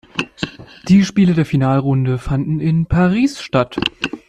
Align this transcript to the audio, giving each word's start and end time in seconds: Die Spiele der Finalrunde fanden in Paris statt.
Die 0.87 1.05
Spiele 1.05 1.35
der 1.35 1.45
Finalrunde 1.45 2.17
fanden 2.17 2.59
in 2.59 2.87
Paris 2.87 3.39
statt. 3.39 3.79